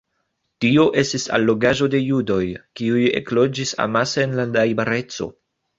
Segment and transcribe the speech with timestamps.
[0.63, 2.41] Tio estis allogaĵo de judoj,
[2.81, 5.35] kiuj ekloĝis amase en la najbareco.